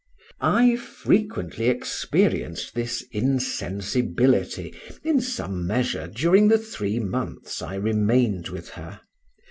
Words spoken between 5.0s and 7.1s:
in some measure, during the three